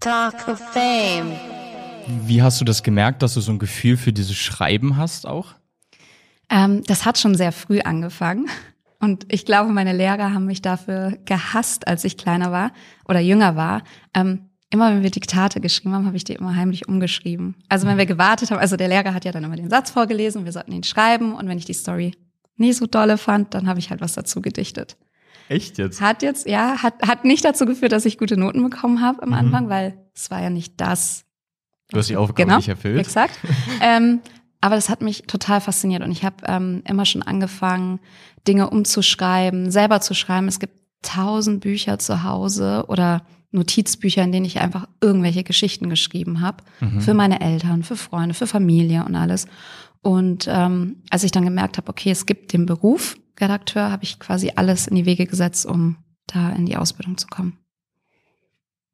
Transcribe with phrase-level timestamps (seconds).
[0.00, 1.32] Talk of Fame.
[2.06, 5.54] Wie hast du das gemerkt, dass du so ein Gefühl für dieses Schreiben hast auch?
[6.48, 8.46] Ähm, das hat schon sehr früh angefangen.
[8.98, 12.72] Und ich glaube, meine Lehrer haben mich dafür gehasst, als ich kleiner war
[13.06, 13.82] oder jünger war.
[14.14, 17.56] Ähm, immer wenn wir Diktate geschrieben haben, habe ich die immer heimlich umgeschrieben.
[17.68, 20.46] Also wenn wir gewartet haben, also der Lehrer hat ja dann immer den Satz vorgelesen,
[20.46, 22.14] wir sollten ihn schreiben und wenn ich die Story
[22.56, 24.96] nie so dolle fand, dann habe ich halt was dazu gedichtet.
[25.48, 26.00] Echt jetzt?
[26.00, 29.32] Hat jetzt, ja, hat, hat nicht dazu geführt, dass ich gute Noten bekommen habe am
[29.32, 31.24] Anfang, weil es war ja nicht das.
[31.90, 33.00] Du hast die Aufgabe Genau, nicht erfüllt.
[33.00, 33.36] exakt.
[33.82, 34.20] ähm,
[34.60, 37.98] aber das hat mich total fasziniert und ich habe ähm, immer schon angefangen,
[38.46, 40.46] Dinge umzuschreiben, selber zu schreiben.
[40.48, 43.22] Es gibt tausend Bücher zu Hause oder
[43.52, 46.58] Notizbücher, in denen ich einfach irgendwelche Geschichten geschrieben habe.
[46.80, 47.00] Mhm.
[47.00, 49.46] Für meine Eltern, für Freunde, für Familie und alles.
[50.02, 54.18] Und ähm, als ich dann gemerkt habe, okay, es gibt den Beruf Redakteur, habe ich
[54.18, 57.58] quasi alles in die Wege gesetzt, um da in die Ausbildung zu kommen.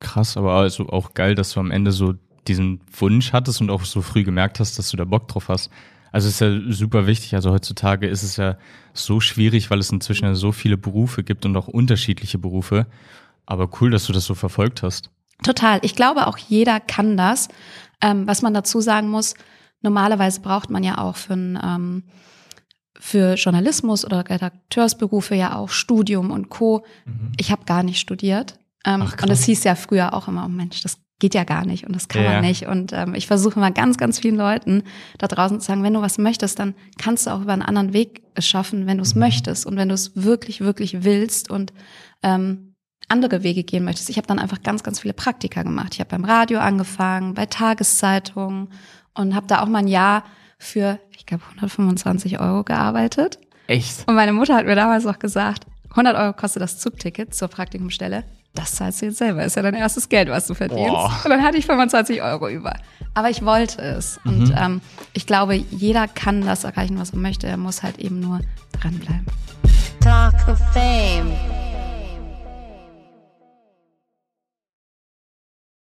[0.00, 2.14] Krass, aber also auch geil, dass du am Ende so
[2.46, 5.70] diesen Wunsch hattest und auch so früh gemerkt hast, dass du da Bock drauf hast.
[6.12, 7.34] Also es ist ja super wichtig.
[7.34, 8.56] Also heutzutage ist es ja
[8.92, 12.86] so schwierig, weil es inzwischen ja so viele Berufe gibt und auch unterschiedliche Berufe.
[13.46, 15.10] Aber cool, dass du das so verfolgt hast.
[15.42, 15.80] Total.
[15.82, 17.48] Ich glaube, auch jeder kann das.
[18.00, 19.34] Ähm, was man dazu sagen muss,
[19.82, 22.02] normalerweise braucht man ja auch für, ein, ähm,
[23.04, 26.86] für Journalismus oder Redakteursberufe ja auch Studium und Co.
[27.36, 28.58] Ich habe gar nicht studiert.
[28.86, 31.66] Ähm, Ach, und es hieß ja früher auch immer, oh Mensch, das geht ja gar
[31.66, 32.32] nicht und das kann Ja.
[32.32, 32.66] man nicht.
[32.66, 34.84] Und ähm, ich versuche mal ganz, ganz vielen Leuten
[35.18, 37.92] da draußen zu sagen, wenn du was möchtest, dann kannst du auch über einen anderen
[37.92, 41.74] Weg es schaffen, wenn du es möchtest und wenn du es wirklich, wirklich willst und
[42.22, 42.74] ähm,
[43.08, 44.08] andere Wege gehen möchtest.
[44.08, 45.92] Ich habe dann einfach ganz, ganz viele Praktika gemacht.
[45.92, 48.68] Ich habe beim Radio angefangen, bei Tageszeitungen
[49.12, 50.24] und habe da auch mal ein Jahr
[50.64, 53.38] für, ich glaube, 125 Euro gearbeitet.
[53.66, 54.06] Echt?
[54.08, 58.24] Und meine Mutter hat mir damals noch gesagt, 100 Euro kostet das Zugticket zur Praktikumstelle.
[58.54, 59.44] Das zahlst du jetzt selber.
[59.44, 60.90] Ist ja dein erstes Geld, was du verdienst.
[60.90, 61.20] Boah.
[61.24, 62.74] Und dann hatte ich 25 Euro über.
[63.14, 64.20] Aber ich wollte es.
[64.24, 64.80] Und ähm,
[65.12, 67.46] ich glaube, jeder kann das erreichen, was er möchte.
[67.46, 68.40] Er muss halt eben nur
[68.72, 69.26] dranbleiben.
[70.00, 71.32] Talk of Fame.